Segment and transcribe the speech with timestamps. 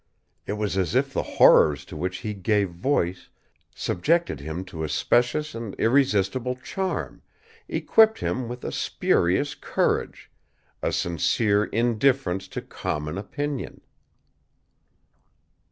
[0.47, 3.29] It was as if the horrors to which he gave voice
[3.75, 7.21] subjected him to a specious and irresistible charm,
[7.69, 10.31] equipped him with a spurious courage,
[10.81, 13.81] a sincere indifference to common opinion.